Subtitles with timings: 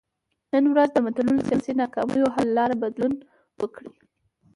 [0.53, 3.13] نن ورځ د ملتونو سیاسي ناکامیو حل لاره بدلون
[3.61, 3.89] وکړي.